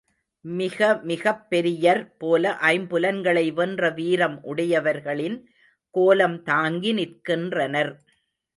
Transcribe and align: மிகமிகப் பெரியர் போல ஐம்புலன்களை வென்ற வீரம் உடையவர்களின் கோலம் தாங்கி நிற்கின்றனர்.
மிகமிகப் 0.45 1.43
பெரியர் 1.49 2.01
போல 2.17 2.53
ஐம்புலன்களை 2.69 3.53
வென்ற 3.53 3.89
வீரம் 3.91 4.37
உடையவர்களின் 4.43 5.37
கோலம் 5.95 6.43
தாங்கி 6.43 6.93
நிற்கின்றனர். 6.93 7.93